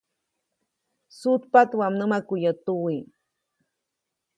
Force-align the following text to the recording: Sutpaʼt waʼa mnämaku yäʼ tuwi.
Sutpaʼt 1.17 1.71
waʼa 1.79 1.91
mnämaku 1.93 2.33
yäʼ 2.43 2.57
tuwi. 2.65 2.97